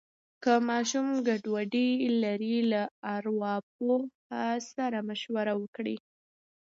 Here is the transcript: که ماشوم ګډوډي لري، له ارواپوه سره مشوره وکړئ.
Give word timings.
که 0.43 0.53
ماشوم 0.69 1.07
ګډوډي 1.27 1.87
لري، 2.23 2.55
له 2.71 2.83
ارواپوه 3.15 3.97
سره 4.73 4.97
مشوره 5.07 5.53
وکړئ. 5.61 5.97